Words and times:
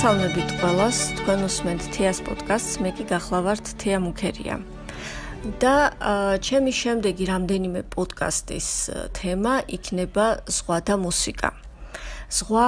მოგესალმებით 0.00 0.52
ყველას, 0.56 0.98
თქვენ 1.20 1.40
უსმენთ 1.44 1.82
თეას 1.92 2.18
პოდკასტს, 2.24 2.76
მე 2.80 2.90
კი 2.96 3.04
გახლავართ 3.10 3.66
თეა 3.76 3.98
მუქერია. 4.00 4.56
და 5.60 5.76
ჩემი 6.40 6.72
შემდეგი 6.72 7.24
რამდენიმე 7.28 7.80
პოდკასტის 7.92 8.68
თემა 9.12 9.54
იქნება 9.68 10.26
ზღვა 10.48 10.78
და 10.88 10.96
მუსიკა. 11.04 11.52
სხვა 12.30 12.66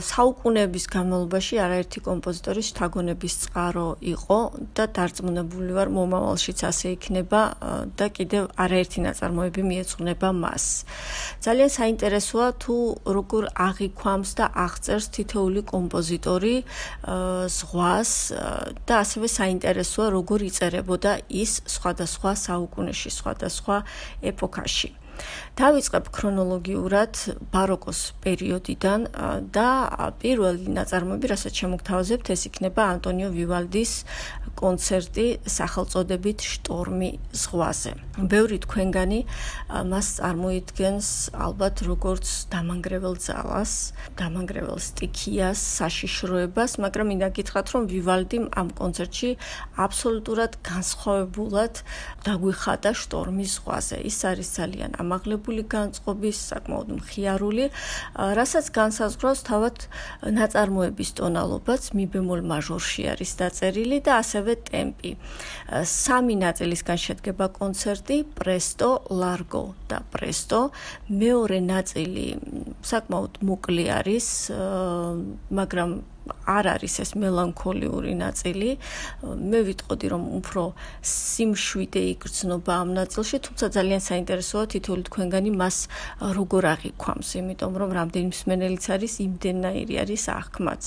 საუკუნეების 0.00 0.84
განმავლობაში 0.88 1.58
არაერთი 1.60 2.00
კომპოზიტორის 2.08 2.68
თაგონების 2.78 3.34
წყარო 3.44 3.88
იყო 4.00 4.38
და 4.72 4.84
დარწმუნებული 4.96 5.76
ვარ 5.76 5.92
მომავალშიც 5.92 6.62
ასე 6.64 6.92
იქნება 6.96 7.40
და 8.00 8.06
კიდევ 8.16 8.48
არაერთი 8.64 9.04
ნაწარმოები 9.04 9.62
მიეძღვნება 9.68 10.28
მას. 10.40 10.64
ძალიან 11.44 11.70
საინტერესოა 11.78 12.48
თუ 12.64 12.76
როგორ 13.18 13.42
აღიქვამს 13.68 14.30
და 14.40 14.44
აღწერს 14.64 15.06
თითოეული 15.12 15.60
კომპოზიტორი 15.68 16.54
ზღვას 17.58 18.12
და 18.88 18.94
ასევე 19.04 19.26
საინტერესოა 19.28 20.06
როგორ 20.16 20.48
იწერებოდა 20.48 21.12
ის 21.28 21.60
სხვადასხვა 21.68 22.30
საუკუნეში, 22.46 23.10
სხვადასხვა 23.20 23.76
ეპოქაში. 24.32 24.90
დავიწყებ 25.60 26.10
ქრონოლოგიურად 26.14 27.22
ბაროკოს 27.54 28.00
პერიოდიდან 28.24 29.06
და 29.54 29.68
პირველი 30.22 30.74
ნაწარმოები, 30.78 31.30
რასაც 31.34 31.62
შემოგთავაზებთ, 31.62 32.32
ეს 32.36 32.42
იქნება 32.50 32.86
ანტონიო 32.94 33.28
ვივალდის 33.34 33.92
კონცერტი 34.58 35.26
სახელწოდებით 35.46 36.38
შტორმი 36.42 37.10
ზღვაზე. 37.30 37.92
ბევრი 38.18 38.58
თქვენგანი 38.66 39.20
მას 39.86 40.06
წარმოიდგენს 40.18 41.08
ალბათ 41.38 41.76
როგორც 41.86 42.26
დამანგრეველ 42.50 43.14
ძალას, 43.22 43.72
დამანგრეველ 44.18 44.78
სტიქიას, 44.82 45.60
საშიშროებას, 45.78 46.70
მაგრამ 46.82 47.06
მინდა 47.14 47.28
გითხრათ, 47.38 47.66
რომ 47.74 47.82
ვივალდიმ 47.92 48.44
ამ 48.58 48.68
კონცერტში 48.74 49.30
აბსოლუტურად 49.78 50.52
განსხვავებულად 50.66 51.74
დაგვიხადა 52.26 52.90
შტორმი 52.98 53.46
ზღვაზე. 53.54 53.96
ის 54.10 54.18
არის 54.30 54.48
ძალიან 54.58 54.90
ამაღლებული 54.98 55.62
განწყობის, 55.70 56.36
საკმაოდ 56.50 56.88
მხიარული, 56.98 57.64
რასაც 58.38 58.66
განსაზღვრავს 58.74 59.40
თავად 59.46 59.76
ნაწარმოების 60.38 61.10
ტონალობაც, 61.18 61.82
մի 61.94 62.04
ბემოლ 62.12 62.40
მაჟორში 62.42 63.02
არის 63.14 63.30
დაწერილი 63.38 63.98
და 64.02 64.12
ასევე 64.22 64.47
ასევე 64.48 64.56
ტემპი. 64.64 65.10
სამი 65.84 66.34
ნაწილისგან 66.40 66.96
შედგება 66.96 67.48
კონცერტი: 67.52 68.24
პრესტო, 68.38 68.90
ლარგო 69.12 69.74
და 69.88 70.00
პრესტო. 70.12 70.72
მეორე 71.10 71.60
ნაწილი 71.60 72.26
საკმაოდ 72.82 73.32
მოკლე 73.44 73.84
არის, 74.00 74.26
მაგრამ 75.52 75.90
არ 76.48 76.64
არის 76.74 76.94
ეს 77.04 77.10
მელანქოლიური 77.18 78.12
ნაწილი. 78.24 78.70
მე 79.24 79.60
ვიტყოდი 79.68 80.06
რომ 80.12 80.22
უფრო 80.38 80.62
სიმშვიდე 81.02 82.02
იგრძნობა 82.12 82.72
ამ 82.82 82.90
ნაწილში, 82.98 83.36
თუმცა 83.46 83.66
ძალიან 83.76 84.00
საინტერესოა 84.08 84.64
თითოეული 84.72 85.02
თქვენგანი 85.08 85.50
მას 85.60 85.76
როგორ 86.38 86.62
აღიქვამს, 86.74 87.28
იმიტომ 87.40 87.72
რომ 87.80 87.90
რამდენი 87.98 88.26
მსმენელიც 88.32 88.84
არის, 88.94 89.12
იმდენაირი 89.28 89.94
არის 90.02 90.22
აღქმაც. 90.38 90.82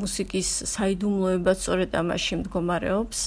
მუსიკის 0.00 0.48
საიდუმლოებაც 0.74 1.56
სწორედ 1.56 1.90
ამაში 1.96 2.34
მდგომარეობს. 2.40 3.20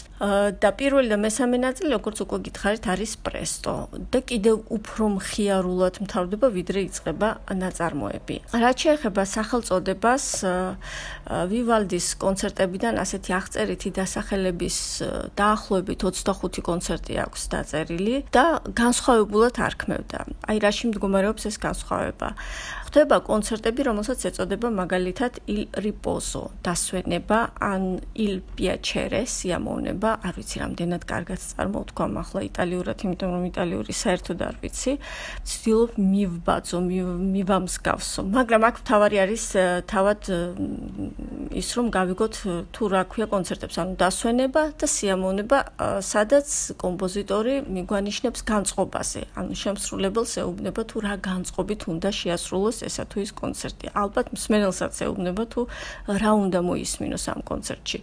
და 0.59 0.69
პირველი 0.75 1.07
და 1.15 1.17
მესამე 1.17 1.57
ნაწილი, 1.63 1.89
როგორც 1.95 2.17
უკვე 2.27 2.37
გითხარით, 2.43 2.83
არის 2.91 3.11
პრესტო 3.23 3.75
და 4.11 4.19
კიდევ 4.19 4.55
უფრო 4.67 5.03
მხიარულად 5.15 5.95
მთავრდება, 6.03 6.47
ვიდრე 6.59 6.79
იწყება 6.91 7.29
ნაწარმოები. 7.55 8.35
რაც 8.51 8.77
შეეხება 8.83 9.23
სახელწოდებას, 9.23 10.25
ვივალდის 11.27 12.07
კონცერტებიდან 12.21 12.97
ასეთი 13.01 13.33
აღწერითი 13.37 13.89
დასახელების 13.99 14.77
დაახლოებით 15.39 16.05
25 16.07 16.63
კონცერტი 16.65 17.19
აქვს 17.25 17.41
დაწერილი 17.53 18.15
და 18.33 18.45
განსხვავებულად 18.73 19.59
არქმევდა. 19.67 20.19
აი 20.49 20.57
რაში 20.63 20.89
მდგომარეობს 20.89 21.43
ეს 21.49 21.57
განსხვავება? 21.61 22.33
ხდება 22.89 23.19
კონცერტები, 23.21 23.83
რომელსაც 23.85 24.23
ეწოდება 24.31 24.71
მაგალითად 24.73 25.35
Il 25.45 25.67
Riposo, 25.77 26.49
დასვენება 26.65 27.39
ან 27.61 28.01
Il 28.17 28.41
Piacere, 28.57 29.21
სიამოვნება, 29.29 30.13
არ 30.25 30.33
ვიცი 30.39 30.57
რამდენად 30.63 31.05
კარგად 31.05 31.37
წარმოვთქვა 31.37 32.07
ახლა 32.23 32.41
იტალიურად, 32.49 33.03
იმიტომ 33.05 33.29
რომ 33.35 33.43
იტალიური 33.49 33.93
საერთოდ 33.93 34.41
არ 34.41 34.55
ვიცი. 34.63 34.93
ცდილობ 35.45 35.91
მივბაძო, 36.01 36.79
მივამსგავსო, 37.29 38.21
მაგრამ 38.33 38.61
აქ 38.69 38.75
თავარი 38.89 39.17
არის 39.25 39.45
თავად 39.85 40.21
ის 41.59 41.69
რომ 41.77 41.87
გავიგოთ 41.91 42.35
თუ 42.73 42.83
რა 42.93 43.01
ქვია 43.11 43.27
კონცერტებს, 43.29 43.75
ანუ 43.81 43.93
დასვენება 43.99 44.63
და 44.79 44.85
სიამოვნება, 44.95 45.57
სადაც 45.99 46.47
კომპოზიტორი 46.79 47.55
მიგვანიშნებს 47.75 48.41
განწყობაზე, 48.51 49.21
ანუ 49.39 49.53
შემსრულებელს 49.61 50.33
ეუბნება 50.43 50.81
თუ 50.89 50.97
რა 51.05 51.15
განწყობით 51.29 51.81
უნდა 51.91 52.09
შეასრულოს 52.19 52.77
ესა 52.87 53.03
თუ 53.11 53.17
ის 53.25 53.31
კონცერტი. 53.41 53.85
ალბათ 53.93 54.27
მსმენელსაც 54.35 54.93
ეუბნება 55.05 55.43
თუ 55.51 55.61
რა 56.07 56.31
უნდა 56.43 56.59
მოისმინოს 56.69 57.23
ამ 57.33 57.41
კონცერტში. 57.51 57.99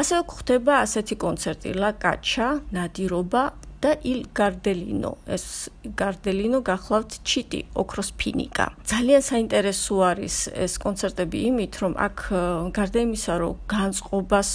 ასევე 0.00 0.20
გვხდება 0.30 0.72
ასეთი 0.84 1.14
კონცერტი 1.20 1.68
La 1.76 1.90
Caccia, 1.92 2.48
ნადირობა 2.72 3.42
და 3.82 3.96
Il 4.04 4.26
Gardelino. 4.34 5.16
ეს 5.26 5.68
Gardelino 5.96 6.62
გახლავთ 6.62 7.12
ჩიტი, 7.24 7.60
ოქროს 7.76 8.10
ფინიკა. 8.16 8.66
ძალიან 8.92 9.22
საინტერესო 9.30 9.94
არის 10.10 10.36
ეს 10.54 10.74
კონცერტები 10.80 11.38
იმით, 11.50 11.72
რომ 11.82 11.92
აქ 12.06 12.18
გარდა 12.76 12.98
იმისა, 13.06 13.34
რომ 13.42 13.54
განწყობას 13.68 14.50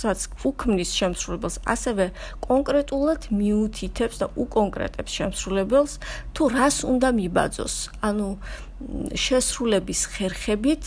საც 0.00 0.20
უქმნის 0.48 0.90
შემსრულებელს, 0.98 1.56
ასევე 1.74 2.04
კონკრეტულად 2.48 3.28
მიუთითებს 3.38 4.16
და 4.22 4.26
უკონკრეტებს 4.44 5.12
შემსრულებელს, 5.18 5.92
თუ 6.34 6.42
რას 6.56 6.76
უნდა 6.92 7.08
მიბაძოს. 7.20 7.74
ანუ 8.08 8.28
შესრულების 9.12 10.00
ხერხებით 10.12 10.84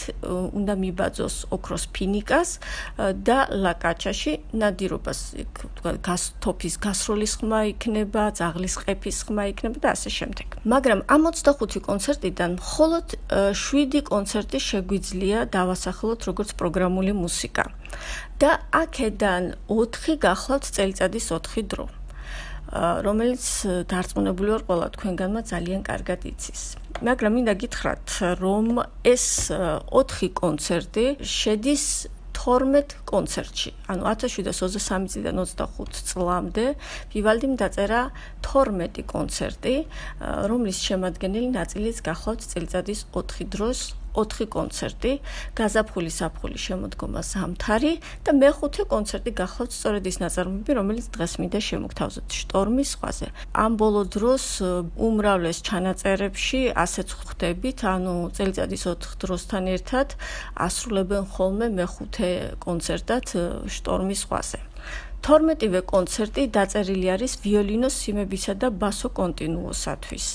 უნდა 0.58 0.74
მიბაძოს 0.82 1.36
ოქროს 1.54 1.84
ფინიკას 1.94 2.50
და 2.98 3.38
ლაკაჩაში 3.54 4.34
ნადირობას 4.58 5.20
თქვა 5.54 5.92
გასთოფის 6.08 6.76
გასროლის 6.82 7.34
ხმა 7.38 7.60
იქნება, 7.74 8.24
ძაღლის 8.40 8.76
ყეფის 8.82 9.18
ხმა 9.30 9.44
იქნება 9.54 9.78
და 9.86 9.90
ასე 9.94 10.10
შემდეგ. 10.10 10.48
მაგრამ 10.66 11.00
ამ 11.06 11.22
25 11.30 11.86
კონცერტიდან 11.86 12.50
მხოლოდ 12.58 13.08
7 13.54 14.02
კონცერტი 14.10 14.58
შეგვიძლია 14.70 15.40
დავასახელოთ 15.54 16.20
როგორც 16.30 16.50
პროგრამული 16.58 17.14
მუსიკა. 17.14 17.64
და 18.44 18.60
აქედან 18.76 19.44
4 19.72 20.20
გახლავთ 20.20 20.66
წელიწადის 20.76 21.26
4 21.32 21.64
დრო. 21.72 21.86
რომელიც 23.06 23.46
დარწმუნებული 23.88 24.50
ვარ 24.52 24.64
ყველა 24.68 24.88
თქვენგანმა 24.98 25.42
ძალიან 25.48 25.82
კარგად 25.88 26.26
იცის. 26.28 26.62
მაგრამ 27.08 27.32
მინდა 27.40 27.54
გითხრათ, 27.62 28.08
რომ 28.44 28.84
ეს 29.08 29.48
4 29.54 30.28
კონცერტი 30.42 31.06
შედის 31.24 31.86
12 32.34 32.98
კონცერტში. 33.08 33.72
ანუ 33.88 34.04
1723 34.12 35.08
წლიდან 35.14 35.36
25 35.40 36.04
წლამდე 36.10 36.66
ვივალდიმ 37.14 37.54
დაწერა 37.62 38.02
12 38.44 39.08
კონცერტი, 39.08 39.76
რომლის 40.52 40.78
შემადგენელი 40.84 41.50
ნაწილიც 41.56 41.98
გახლავთ 42.04 42.42
წელიწადის 42.52 43.00
4 43.16 43.48
დროს 43.54 43.80
4 44.14 44.48
კონცერტი, 44.56 45.12
გაზაფხული 45.58 46.12
საფხული 46.14 46.58
შემოდგომა 46.66 47.22
სამთარი 47.26 47.94
და 48.26 48.32
მეხუთე 48.38 48.84
კონცერტი 48.94 49.32
გახლავთ 49.42 49.72
სწორედ 49.74 50.04
ის 50.12 50.18
ნაწარმოები, 50.24 50.72
რომელიც 50.80 51.06
დღეს 51.16 51.34
მინდა 51.42 51.60
შემოგთავაზოთ 51.70 52.28
შტორმის 52.42 52.90
ზღვაზე. 52.94 53.28
ამ 53.64 53.72
ბოლო 53.82 54.02
დროს 54.16 54.46
უმრავლეს 55.08 55.58
ჩანაწერებში 55.68 56.62
ასეც 56.84 57.10
ხვდებით, 57.18 57.80
ანუ 57.94 58.16
წელიწადის 58.38 58.84
4 58.90 59.18
დროსთან 59.22 59.64
ერთად 59.76 60.08
ასრულებენ 60.68 61.24
ხოლმე 61.34 61.68
მეხუთე 61.80 62.30
კონცერტად 62.66 63.26
შტორმის 63.76 64.22
ზღვაზე. 64.26 64.60
12ვე 65.24 65.82
კონცერტი 65.88 66.44
დაწერილი 66.52 67.08
არის 67.16 67.34
ვიოლინოს 67.44 67.96
სიმებისა 68.04 68.54
და 68.60 68.68
ბასო 68.82 69.08
კონტინუოსათვის. 69.20 70.26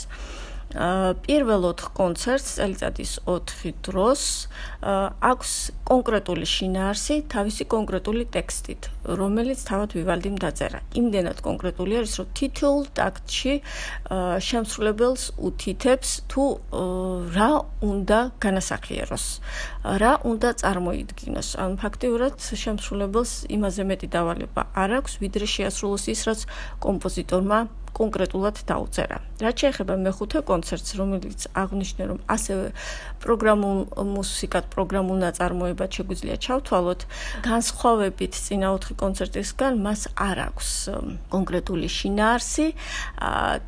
პირველ 0.69 1.63
4 1.73 1.89
კონცერტს 1.97 2.51
წელიწადის 2.61 3.13
4 3.25 3.73
დროს 3.89 4.23
აქვს 4.85 5.53
კონკრეტული 5.89 6.45
შინაარსი 6.45 7.17
თავისი 7.33 7.65
კონკრეტული 7.73 8.25
ტექსტით, 8.37 8.89
რომელიც 9.09 9.65
თავად 9.65 9.97
ვივალდიმ 9.97 10.37
დაწერა. 10.37 10.81
იმდენად 11.01 11.41
კონკრეტული 11.41 11.93
არის, 11.99 12.13
რომ 12.21 12.29
თითოეულ 12.37 12.85
ტაქტში 13.01 13.55
შემსრულებელს 14.45 15.23
უთითებს 15.41 16.11
თუ 16.29 16.45
რა 17.33 17.51
უნდა 17.81 18.21
განასახიეროს, 18.37 19.27
რა 20.05 20.13
უნდა 20.29 20.49
წარმოიდგინოს. 20.61 21.49
ან 21.65 21.81
ფაქტიურად 21.81 22.37
შემსრულებელს 22.45 23.33
იმაზე 23.49 23.83
მეტი 23.89 24.09
დავალება 24.13 24.63
არ 24.77 24.91
აქვს, 25.01 25.13
ვიდრე 25.25 25.47
შეასრულოს 25.49 26.05
ის, 26.13 26.21
რაც 26.29 26.41
კომპოზიტორმა 26.85 27.59
კონკრეტულად 27.99 28.57
დაუწერა. 28.71 29.19
რაც 29.39 29.57
შეეხება 29.63 29.95
მეხუთე 30.03 30.39
კონცერტს, 30.51 30.91
რომელიც 30.99 31.41
აღნიშნე 31.63 32.05
რომ 32.11 32.19
ასევე 32.27 32.67
პროგრამულ 33.23 33.79
მუსიკად 34.19 34.65
პროგრამულ 34.75 35.17
ნაწარმოებად 35.27 35.91
შეგვიძლია 35.99 36.37
ჩავთვალოთ, 36.43 37.01
განსხვავებით 37.47 38.33
წინა 38.45 38.69
4 38.79 38.99
კონცერტისგან 39.03 39.73
მას 39.87 40.01
არ 40.15 40.39
აქვს 40.49 40.71
კონკრეტული 41.35 41.89
შინაარსი, 41.99 42.67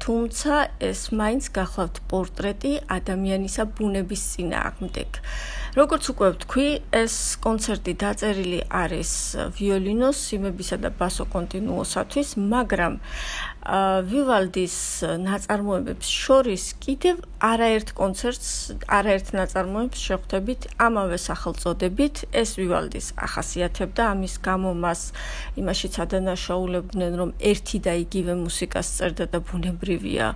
თუმცა 0.03 0.55
ეს 0.91 1.01
მაინც 1.15 1.45
გახლავთ 1.55 1.97
პორტრეტი 2.11 2.73
ადამიანისა 2.99 3.63
ბუნების 3.79 4.23
წინააღმდეგ. 4.35 5.11
როგორც 5.71 6.05
უკვე 6.11 6.29
ვთქვი, 6.35 6.69
ეს 6.99 7.15
კონცერტი 7.47 7.93
დაწერილი 8.03 8.61
არის 8.75 9.13
ვიოლინოს, 9.55 10.19
სიმებისა 10.19 10.77
და 10.83 10.91
ბასო 10.99 11.25
კონტინუოსათვის, 11.31 12.29
მაგრამ 12.43 12.99
ვივალდის 13.61 15.05
ნაწარმოებებს 15.21 16.09
შორის 16.09 16.65
კიდევ 16.81 17.21
არაერთ 17.45 17.93
კონცერტს, 17.93 18.81
არაერთ 18.89 19.29
ნაწარმოებს 19.37 20.01
შეხვდებით 20.01 20.61
ამავე 20.81 21.19
სახელწოდებით. 21.21 22.25
ეს 22.33 22.57
ვივალდის 22.57 23.07
ახასიათებდა, 23.21 24.03
ამის 24.17 24.35
გამო 24.41 24.73
მას 24.81 25.01
იმაშიც 25.61 25.95
ადანაშაულებდნენ, 26.05 27.13
რომ 27.21 27.31
ერთი 27.37 27.79
და 27.85 27.93
იგივე 28.01 28.35
მუსიკას 28.41 28.87
წერდა 28.97 29.27
და 29.29 29.39
ბუნებრივია, 29.45 30.27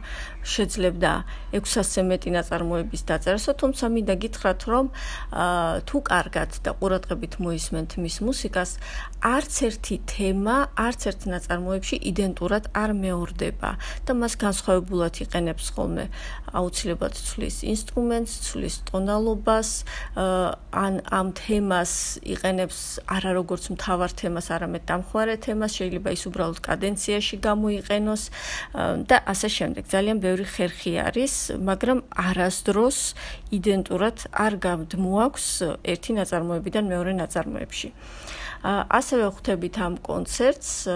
შეძლებდა 0.44 1.12
600-ზე 1.56 2.02
მეტი 2.04 2.30
ნაწარმოების 2.36 3.02
დაწერასო, 3.08 3.52
თუმცა 3.56 3.84
მინდა 3.88 4.14
გითხრათ, 4.20 4.60
რომ 4.68 4.86
თუ 5.88 5.96
კარგად 6.12 6.50
და 6.60 6.70
ყურადღებით 6.76 7.40
მოისმენთ 7.40 7.90
მის 8.04 8.16
მუსიკას, 8.20 8.70
არც 9.24 9.54
ერთი 9.64 9.96
თემა, 10.04 10.56
არც 10.76 11.00
ერთ 11.08 11.22
ნაწარმოებში 11.32 11.96
იდენტურად 12.12 12.68
არ 12.76 12.90
მეორდება 12.92 13.70
და 14.04 14.12
მას 14.20 14.34
განსხვავებულად 14.36 15.14
იყენებს 15.24 15.66
ხოლმე 15.72 16.04
აუცილებლად 16.52 17.14
ცვლის 17.16 17.56
ინსტრუმენტს, 17.72 18.34
ცვლის 18.44 18.76
ტონალობას, 18.90 19.70
ან 20.84 20.94
ამ 21.08 21.32
თემას 21.40 21.92
იყენებს 22.20 22.78
არა 23.16 23.32
როგორც 23.40 23.64
მთავარ 23.72 24.10
თემას, 24.12 24.46
არამედ 24.52 24.82
დამხმარე 24.92 25.34
თემას, 25.40 25.72
შეიძლება 25.78 26.08
ის 26.14 26.22
უბრალოდ 26.28 26.58
კადენციაში 26.68 27.36
გამოიყენოს 27.48 28.22
და 29.08 29.16
ასე 29.24 29.48
შემდეგ. 29.56 29.82
ძალიან 29.88 30.18
ბევრი 30.20 30.46
ხერხი 30.52 30.92
არის, 31.00 31.34
მაგრამ 31.64 31.98
არასდროს 32.12 32.98
იდენტურად 33.56 34.16
არ 34.44 34.52
გამდმოაქვს 34.68 35.48
ერთი 35.80 36.10
ნაწარმოებიდან 36.20 36.84
მეორე 36.92 37.12
ნაწარმოებში. 37.24 37.88
ასევე 38.64 39.28
ხვდებით 39.28 39.76
ამ 39.76 39.94
კონცერტს 40.00 40.88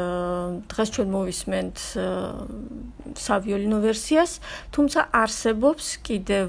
დღეს 0.73 0.89
ჩვენ 0.97 1.09
მოვისმენთ 1.13 1.77
სავიოლინო 3.13 3.79
ვერსიას 3.85 4.33
თუმცა 4.73 5.01
არსებობს 5.13 6.01
კიდევ 6.01 6.49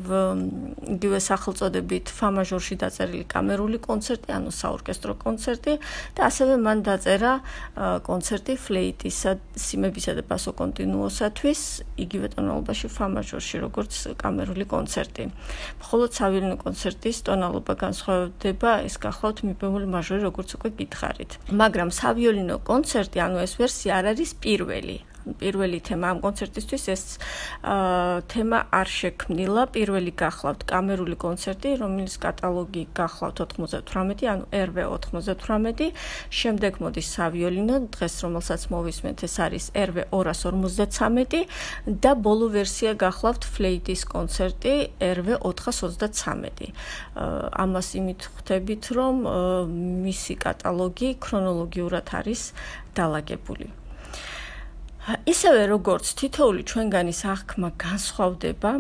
იგივე 0.95 1.19
სახელწოდებით 1.19 2.13
ფა 2.16 2.30
მაჟორში 2.39 2.75
დაწერილი 2.80 3.25
კამერული 3.27 3.81
კონცერტი 3.83 4.31
ანუ 4.31 4.51
საორკესტრო 4.56 5.13
კონცერტი 5.19 5.74
და 6.16 6.21
ასევე 6.31 6.56
მან 6.63 6.83
დაწერა 6.88 7.33
კონცერტი 8.07 8.56
ფლეიტისა 8.63 9.36
სიმებისა 9.60 10.16
და 10.16 10.24
ბასო 10.24 10.56
კონტინუოსათვის 10.56 11.62
იგივე 12.00 12.27
ტონალობაში 12.39 12.88
ფა 12.95 13.12
მაჟორში 13.19 13.56
როგორც 13.68 13.94
კამერული 14.16 14.63
კონცერტი. 14.71 15.27
მხოლოდ 15.83 16.10
სავიოლინო 16.16 16.57
კონცერტის 16.63 17.18
ტონალობა 17.27 17.74
განსხვავდება 17.83 18.71
ეს 18.88 18.95
გახლავთ 19.04 19.44
მიბემოლ 19.51 19.83
მაჟორი 20.00 20.24
როგორც 20.30 20.56
უკვე 20.56 20.69
გითხრა 20.80 21.08
გითხარით. 21.09 21.38
მაგრამ 21.50 21.89
სავიოლინო 21.89 22.57
კონცერტი, 22.69 23.19
ანუ 23.25 23.38
ეს 23.45 23.53
ვერსია 23.59 23.91
არ 24.00 24.06
არის 24.13 24.31
პირველი. 24.44 24.97
პირველი 25.39 25.80
თემა 25.83 26.07
ამ 26.13 26.19
კონცერტისთვის 26.24 26.83
ეს 26.95 27.04
თემა 28.31 28.60
არ 28.71 28.88
შექმნილა. 29.00 29.63
პირველი 29.75 30.12
გახლავთ 30.16 30.62
კამერული 30.71 31.16
კონცერტი, 31.19 31.69
რომელიც 31.83 32.13
კატალოგი 32.24 32.83
გახლავთ 33.00 33.38
98, 33.56 34.27
ანუ 34.33 34.45
RV98. 34.50 35.92
შემდეგ 36.30 36.74
მოდის 36.83 37.07
სავიოლინო, 37.16 37.75
დღეს 37.94 38.16
რომელსაც 38.24 38.62
მოვისმენთ, 38.74 39.19
ეს 39.27 39.36
არის 39.45 39.66
RV253 39.86 41.45
და 41.86 42.12
ბოლო 42.16 42.48
ვერსია 42.56 42.92
გახლავთ 43.06 43.44
ფლეიტის 43.54 44.01
კონცერტი 44.13 44.74
RV423. 45.00 46.71
ამას 47.63 47.88
იმით 48.00 48.21
ხვდებით, 48.33 48.83
რომ 48.98 49.16
მისი 50.06 50.33
კატალოგი 50.44 51.10
ქრონოლოგიურად 51.24 52.07
არის 52.19 52.42
დალაგებული. 52.95 53.68
ისევე 55.07 55.61
როგორც 55.71 56.11
თითოული 56.19 56.63
ჩვენგანის 56.67 57.21
აღქმა 57.33 57.69
განსხვავდება, 57.79 58.71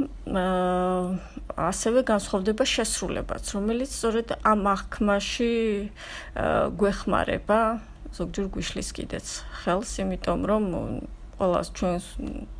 ასევე 1.55 1.99
განსხვავდება 2.05 2.63
შესრულებაც, 2.67 3.43
რომელიც 3.55 3.89
სწორედ 3.89 4.27
ამ 4.43 4.61
აღქმაში 4.73 5.53
გვეხმარება, 6.79 7.59
ზოგჯერ 8.19 8.45
გვიშლის 8.53 8.89
კიდეც 8.97 9.27
ხელს, 9.63 9.91
იმიტომ 10.03 10.41
რომ 10.49 10.63
ყოველას 11.39 11.67
ჩვენს 11.77 12.05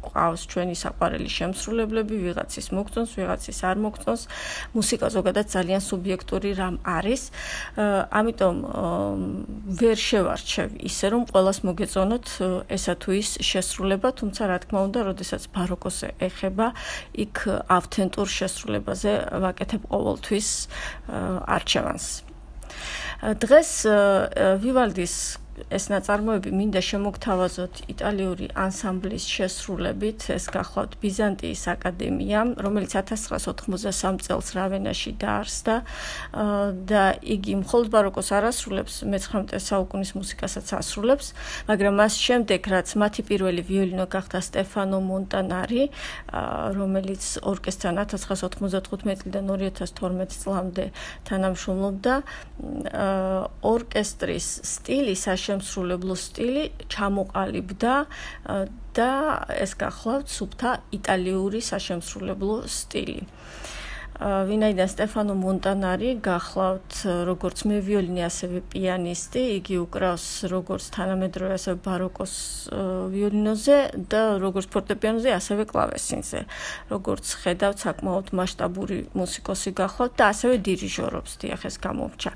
ყავს 0.10 0.42
ჩვენი 0.50 0.76
საყვარელი 0.80 1.30
შემსრულებლები, 1.30 2.16
ვიღაცის 2.26 2.68
მოგწონს, 2.74 3.12
ვიღაცის 3.20 3.60
არ 3.70 3.78
მოგწონს. 3.84 4.22
მუსიკა 4.74 5.08
ზოგადად 5.16 5.46
ძალიან 5.56 5.81
სუბიექტური 5.84 6.50
რამ 6.56 6.76
არის. 6.88 7.22
ამიტომ 8.20 8.56
ვერ 9.80 9.98
შევარჩევ 10.10 10.68
ისე 10.90 11.06
რომ 11.14 11.22
ყოველას 11.30 11.60
მოგეწონოთ 11.68 12.28
ესა 12.72 12.94
თუ 13.02 13.10
ის 13.20 13.30
შესრულება, 13.44 14.10
თუმცა 14.20 14.42
რა 14.50 14.58
თქმა 14.64 14.80
უნდა, 14.88 15.00
როდესაც 15.10 15.42
ბაროკოს 15.54 15.98
ეხება, 16.18 16.68
იქ 17.14 17.36
ავთენტურ 17.68 18.28
შესრულებაზე 18.40 19.12
ვაკეთებ 19.44 19.81
ყოველთვის 19.92 20.50
არჩევანს. 21.56 22.06
დღეს 23.19 23.71
ვივალდის 24.64 25.16
ეს 25.68 25.85
ნაწარმოები 25.92 26.49
მინდა 26.56 26.81
შემოგთავაზოთ 26.87 27.73
იტალიური 27.92 28.47
ანსამბლის 28.56 29.25
შესრულებით. 29.35 30.19
ეს 30.37 30.45
გახლავთ 30.54 30.94
ბიზანტიის 31.04 31.63
აკადემია 31.75 32.39
რომელიც 32.63 32.92
1993 32.95 34.23
წელს 34.25 34.47
რავენაში 34.56 35.11
დაარსდა 35.19 35.75
და 36.92 37.04
იგი 37.35 37.54
მხოლოდ 37.63 37.87
ბაროკოს 37.92 38.30
არ 38.37 38.44
ასრულებს 38.51 38.95
მე-19 39.11 39.59
საუკუნის 39.59 40.11
მუსიკასაც 40.16 40.68
ასრულებს 40.80 41.28
მაგრამ 41.69 41.94
მას 41.99 42.13
შემდეგ 42.16 42.61
რაც 42.73 42.89
მათი 43.01 43.21
პირველი 43.30 43.61
ვიოლინო 43.69 44.06
გახდა 44.07 44.39
სტეფანო 44.39 44.99
მონტანარი 45.04 45.83
რომელიც 46.80 47.23
ორკესტრთან 47.44 47.95
1995 48.06 49.23
წლიდან 49.23 49.44
2012 49.49 50.39
წლამდე 50.44 50.85
თანამშრომლობდა 51.28 52.13
ორკესტრის 53.73 54.47
სტილი 54.71 55.16
საშ 55.16 55.48
შემსრულებლო 55.49 56.15
სტილი 56.15 56.63
ჩამოყალიბდა 56.94 57.95
და 58.99 59.11
ეს 59.57 59.73
გახლავთ 59.81 60.31
სუფთა 60.37 60.71
იტალიური 60.97 61.61
საშემსრულებლო 61.65 62.57
სტილი. 62.69 63.19
ვინაიდან 64.19 64.90
სტეფანო 64.92 65.33
მონტანარი 65.40 66.09
გახლავთ 66.19 66.95
როგორც 67.23 67.64
მე 67.71 67.78
ვიოლინი 67.88 68.21
ასევე 68.28 68.59
პიანისტი, 68.68 69.44
იგი 69.64 69.76
უკრავს 69.80 70.26
როგორც 70.52 70.83
თანამედროვე 70.92 71.56
ასევე 71.56 71.78
ბაროკოს 71.88 72.33
ვიოლინოზე 73.16 73.78
და 74.11 74.21
როგორც 74.44 74.68
ფორტეპიანოზე 74.76 75.30
ასევე 75.40 75.64
კლავესინზე. 75.71 76.40
როგორც 76.92 77.26
ხედავთ, 77.44 77.78
საკმაოდ 77.80 78.28
მასშტაბური 78.35 78.99
მუსიკოსი 79.16 79.71
გახლავთ 79.80 80.14
და 80.19 80.26
ასევე 80.35 80.56
დირიჟორობს, 80.68 81.31
დიახ 81.40 81.61
ეს 81.64 81.76
გამოვჭა. 81.80 82.31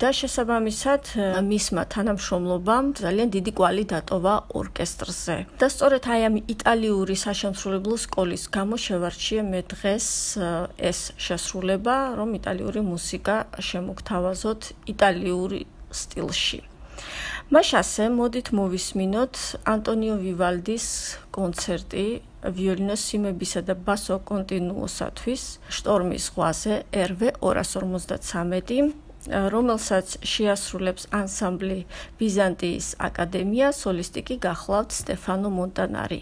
და 0.00 0.08
შესაბამისად 0.16 1.02
მისმა 1.44 1.82
თანამშრომლობამ 1.92 2.86
ძალიან 2.96 3.28
დიდი 3.36 3.52
კვალი 3.52 3.84
დატოვა 3.92 4.34
ორკესტრზე. 4.56 5.36
და 5.60 5.66
სწორედ 5.68 6.02
აი 6.08 6.20
ამ 6.24 6.36
იტალიური 6.48 7.16
საშემსრულებლო 7.20 7.96
სკოლის 8.00 8.48
გამო 8.48 8.74
შევარჩიე 8.80 9.42
მე 9.44 9.60
დღეს 9.68 10.37
ეს 10.90 10.98
შესრულება, 11.26 11.96
რომ 12.18 12.34
იტალიური 12.38 12.80
მუსიკა 12.92 13.36
შემოგთავაზოთ 13.68 14.60
იტალიური 14.92 15.60
სტილში. 16.00 16.60
მაშასე 17.54 18.06
მოდით 18.12 18.48
მოვისმინოთ 18.58 19.34
ანტონიო 19.72 20.16
ვივალდის 20.24 20.86
კონცერტი 21.32 22.06
ვიოლინოს 22.56 23.04
სიმებისა 23.08 23.62
და 23.68 23.74
ბასო 23.86 24.18
კონტინუოსათვის 24.30 25.44
შტორმის 25.78 26.26
ზღვაზე 26.28 26.74
RV 27.08 27.32
253 27.40 28.90
რომელსაც 29.54 30.18
შეასრულებს 30.32 31.08
ანსამბლი 31.20 31.78
ბიზანტიის 32.20 32.88
აკადემია 33.08 33.72
სოლისტიკი 33.76 34.36
გახლავთ 34.44 34.94
სტეფანო 35.00 35.50
მონტანარი. 35.58 36.20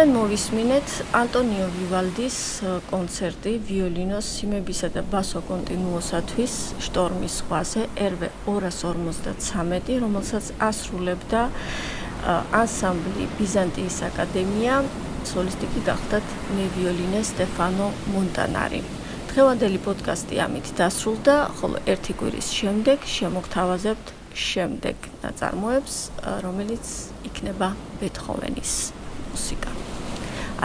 ჩვენ 0.00 0.14
მოვისმინეთ 0.16 0.92
ანტონიო 1.12 1.64
ვივალდის 1.74 2.36
კონცერტი 2.88 3.50
ვიოლინოს 3.68 4.28
სიმებისა 4.32 4.88
და 4.94 5.02
ბასო 5.12 5.42
კონტინუოსათვის 5.44 6.54
შტორმის 6.86 7.34
ზღვაზე 7.42 7.82
RV 8.06 8.30
253, 8.46 9.98
რომელსაც 10.00 10.46
ასრულებდა 10.68 11.42
ანსამბლი 12.60 13.26
ბიზანტიის 13.42 13.98
აკადემია, 14.08 14.78
სოლისტი 15.32 15.68
კი 15.74 15.84
გახდათ 15.90 16.32
მე 16.56 16.64
ვიოლინე 16.78 17.20
სტეფანო 17.32 17.90
მონტანარი. 18.14 18.80
დღევანდელი 19.34 19.82
პოდკასტი 19.84 20.40
ამით 20.46 20.72
დასრულდა, 20.80 21.36
ხოლო 21.60 21.84
ერთი 21.84 22.16
კვირის 22.16 22.48
შემდეგ 22.56 23.04
შემოგთავაზებთ 23.18 24.16
შემდეგ 24.48 24.96
ნაწარმოებს, 25.28 26.00
რომელიც 26.48 26.86
იქნება 27.28 27.74
ბეთჰოვენის 28.00 28.74
მუსიკა. 29.36 29.89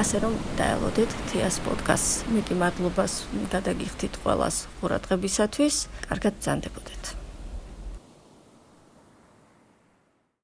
ასე 0.01 0.17
რომ 0.23 0.34
დაელოდეთ 0.60 1.12
თეას 1.31 1.60
პოდკასტს. 1.65 2.25
მეტი 2.36 2.55
მადლობას 2.62 3.13
გადაგიხდით 3.53 4.13
ყველას 4.23 4.55
ყურადღებისათვის. 4.79 5.75
კარგად 6.10 6.34
ბრძანდებოდეთ. 6.39 7.24